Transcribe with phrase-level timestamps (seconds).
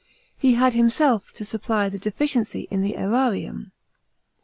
[0.35, 3.71] He had himself to supply the deficiency in the aararium.